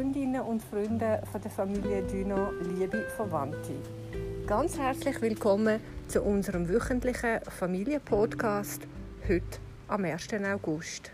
[0.00, 3.74] Freundinnen und Freunde von der Familie Düno, liebe Verwandte.
[4.46, 5.78] Ganz herzlich willkommen
[6.08, 8.80] zu unserem wöchentlichen Familienpodcast
[9.28, 9.58] heute
[9.88, 10.28] am 1.
[10.50, 11.10] August.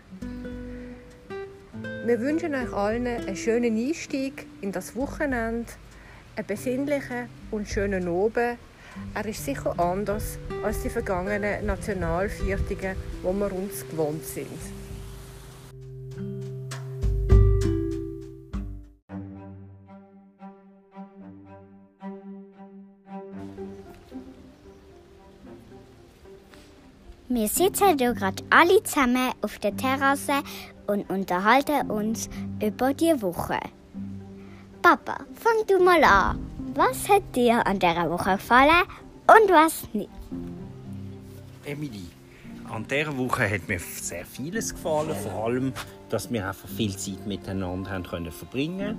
[2.05, 5.69] Wir wünschen euch allen einen schönen Einstieg in das Wochenende,
[6.37, 8.57] einen besinnlichen und schönen Oben.
[9.13, 14.86] Er ist sicher anders als die vergangenen Nationalviertigen, wo wir uns gewohnt sind.
[27.29, 30.43] Wir sitzen hier gerade alle zusammen auf der Terrasse
[30.87, 32.29] und unterhalten uns
[32.63, 33.59] über die Woche.
[34.81, 36.39] Papa, fang du mal an.
[36.73, 38.83] Was hat dir an dieser Woche gefallen
[39.27, 40.09] und was nicht?
[41.65, 42.05] Emily,
[42.69, 45.73] an dieser Woche hat mir sehr vieles gefallen, vor allem,
[46.09, 48.97] dass wir einfach viel Zeit miteinander haben können verbringen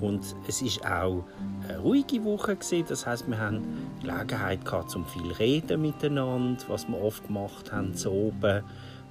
[0.00, 1.24] und es ist auch
[1.68, 2.86] eine ruhige Woche gewesen.
[2.88, 3.62] Das heißt, wir haben
[4.00, 8.64] Gelegenheit gehabt, zum viel reden miteinander, was wir oft gemacht haben, so oben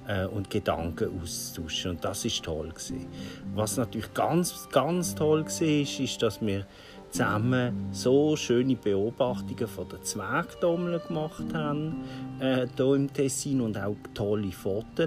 [0.06, 1.92] äh, und Gedanken auszutauschen.
[1.92, 3.06] Und das ist toll gewesen.
[3.54, 6.66] Was natürlich ganz, ganz toll war, ist, dass wir
[7.12, 12.02] zusammen so schöne Beobachtungen von der Zwergdommel gemacht haben
[12.40, 15.06] äh, hier im Tessin und auch tolle Fotos.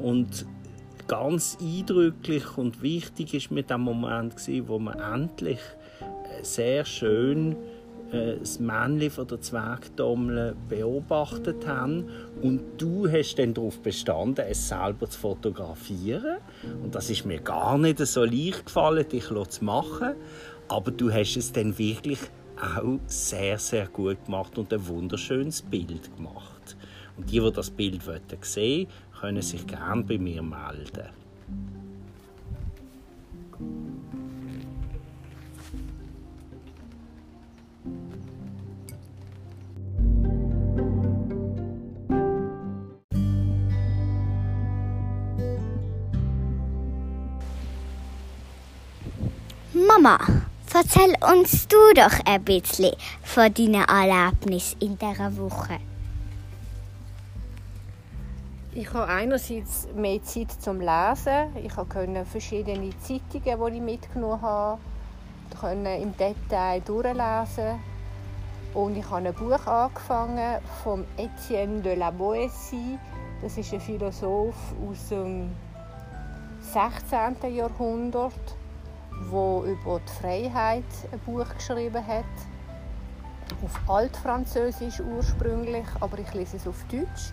[0.00, 0.46] Und
[1.08, 5.58] ganz eindrücklich und wichtig ist mir der Moment gewesen, wo wir endlich
[6.00, 7.56] äh, sehr schön
[8.12, 12.08] äh, das Männchen von der Zwergdommel beobachtet haben.
[12.42, 16.38] Und du hast dann darauf bestanden, es selber zu fotografieren.
[16.82, 20.14] Und das ist mir gar nicht so leicht gefallen, dich zu machen,
[20.70, 22.18] aber du hast es dann wirklich
[22.56, 26.76] auch sehr, sehr gut gemacht und ein wunderschönes Bild gemacht.
[27.16, 28.02] Und die, die das Bild
[28.42, 28.88] sehen wollen,
[29.20, 31.08] können sich gerne bei mir melden.
[49.74, 50.18] Mama,
[50.74, 55.78] erzähl uns du doch ein bisschen von deinen Erlebnissen in dieser Woche.
[58.72, 61.56] Ich habe einerseits mehr Zeit zum Lesen.
[61.64, 64.78] Ich konnte verschiedene Zeitungen, die ich mitgenommen habe,
[66.00, 67.80] im Detail durchlesen.
[68.72, 72.98] Und ich habe ein Buch angefangen von Etienne de la Boétie.
[73.42, 75.50] Das ist ein Philosoph aus dem
[76.60, 77.52] 16.
[77.56, 78.32] Jahrhundert
[79.28, 82.24] wo über die Freiheit ein Buch geschrieben hat.
[83.64, 87.32] Auf Altfranzösisch ursprünglich, aber ich lese es auf Deutsch.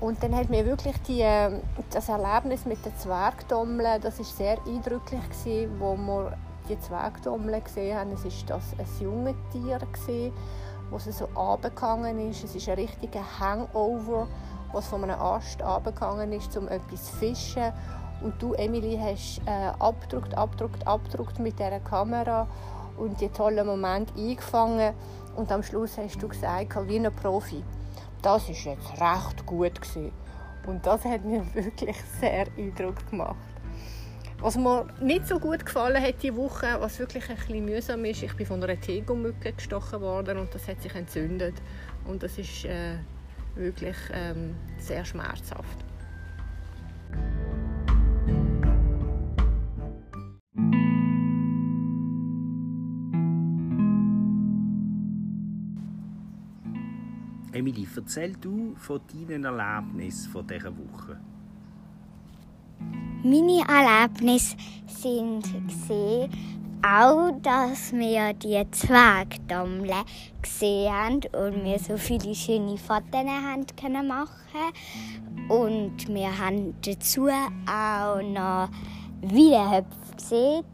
[0.00, 1.60] Und dann hat mir wirklich die, ähm,
[1.90, 6.36] das Erlebnis mit den Zwergdommeln, das ist sehr eindrücklich gewesen, wo wir
[6.68, 8.12] die Zwergdommeln gesehen haben.
[8.12, 10.32] Es ist das ein junges Tier gewesen,
[10.90, 12.44] wo es so abgegangen ist.
[12.44, 14.26] Es ist ein richtiger Hangover,
[14.72, 17.72] was von einem Ast abgegangen ist, um etwas zu fischen
[18.22, 22.46] und du, Emily, hast äh, abgedruckt, abgedruckt, abgedruckt mit dieser Kamera
[22.96, 24.94] und die tollen Momente eingefangen.
[25.36, 27.62] Und am Schluss hast du gesagt, wie ein Profi,
[28.20, 30.12] das ist jetzt recht gut gewesen.
[30.66, 33.36] Und das hat mir wirklich sehr Eindruck gemacht.
[34.40, 38.24] Was mir nicht so gut gefallen hat diese Woche, was wirklich ein bisschen mühsam ist,
[38.24, 41.54] ich bin von einer Tegomücke gestochen worden und das hat sich entzündet.
[42.06, 42.96] Und das ist äh,
[43.54, 45.84] wirklich ähm, sehr schmerzhaft.
[57.52, 61.20] Emily, erzähl du von deinen Erlebnissen von dieser Woche.
[63.22, 66.30] Meine Erlebnisse sind gesehen,
[66.84, 69.92] auch, dass wir die Zwergdommel
[70.40, 74.72] gesehen haben und wir so viele schöne Fotos haben können machen
[75.48, 78.68] und wir haben dazu auch noch
[79.20, 80.64] Wiederhöpfe gesehen.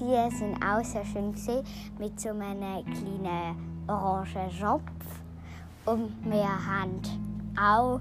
[0.00, 1.62] Die sind auch sehr schön gesehen
[1.98, 5.21] mit so einem kleinen orangen Schopf.
[5.84, 7.02] Und wir haben
[7.58, 8.00] auch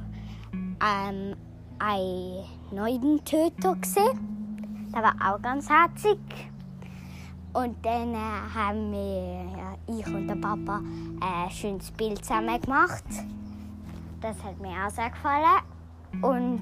[0.84, 1.36] ähm,
[1.80, 4.92] einen neuen Töter gesehen.
[4.94, 6.20] Der war auch ganz herzig.
[7.54, 8.18] Und dann äh,
[8.54, 10.82] haben wir, ja, ich und der Papa,
[11.20, 13.04] ein schönes Bild zusammen gemacht.
[14.22, 15.64] Das hat mir auch sehr gefallen.
[16.22, 16.60] Und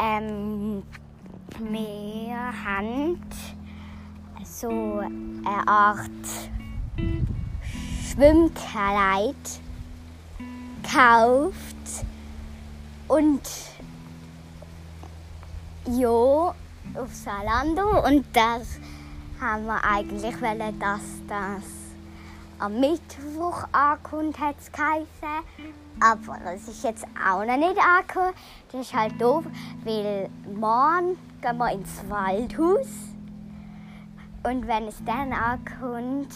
[0.00, 0.82] ähm,
[1.58, 3.20] wir haben
[4.44, 6.10] so eine Art
[8.04, 9.60] Schwimmkleid
[10.90, 12.04] gekauft
[13.08, 13.40] und
[15.86, 18.78] ja, auf Salando und das
[19.40, 21.64] haben wir eigentlich wollen, dass das
[22.58, 25.06] am Mittwoch ankommt, hat es geheißen.
[26.00, 28.34] Aber das ist jetzt auch noch nicht angekommen.
[28.70, 29.44] Das ist halt doof,
[29.84, 32.88] weil morgen gehen wir ins Waldhaus.
[34.42, 36.32] Und wenn es dann ankommt,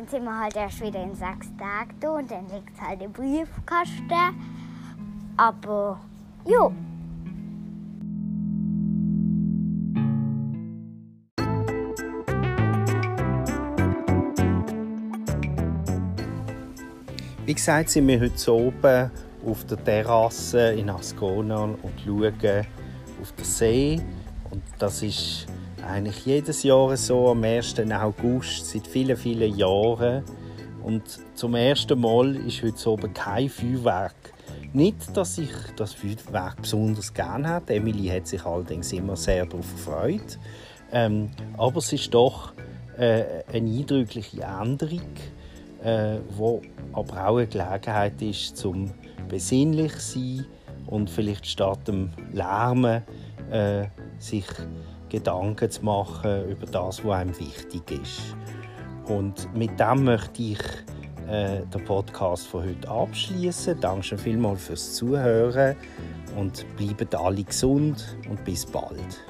[0.00, 3.02] dann sind wir halt erst wieder in sechs Tagen da und dann liegt es halt
[3.02, 4.00] im Briefkasten.
[5.36, 6.00] Aber
[6.46, 6.70] ja.
[17.44, 19.10] Wie gesagt, sind wir heute oben
[19.46, 22.66] auf der Terrasse in Ascona und schauen
[23.20, 24.00] auf den See.
[24.50, 25.46] Und das ist
[25.84, 27.80] eigentlich jedes Jahr so, am 1.
[27.90, 30.24] August, seit vielen, vielen Jahren.
[30.82, 31.02] Und
[31.34, 34.14] zum ersten Mal ist heute oben kein Feuerwerk.
[34.72, 37.74] Nicht, dass ich das Feuerwerk besonders gerne habe.
[37.74, 40.38] Emily hat sich allerdings immer sehr darauf gefreut.
[40.92, 42.52] Ähm, aber es ist doch
[42.96, 45.00] äh, eine eindrückliche Änderung,
[45.82, 46.62] äh, wo
[46.92, 48.92] aber auch eine Gelegenheit ist, zum
[49.28, 50.46] besinnlich sein
[50.86, 53.02] und vielleicht statt dem Lärmen
[53.50, 53.86] äh,
[54.18, 54.46] sich
[55.10, 58.36] Gedanken zu machen über das, was einem wichtig ist.
[59.06, 60.60] Und mit dem möchte ich
[61.28, 63.80] äh, den Podcast von heute abschließen.
[63.80, 65.76] Danke schon vielmals fürs Zuhören
[66.36, 69.24] und bleiben alle gesund und bis bald.